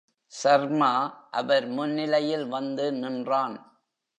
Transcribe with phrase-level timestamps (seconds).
[0.31, 0.91] சர்மா
[1.31, 3.57] அவர் முன்னிலையில் வந்து நின்றான்.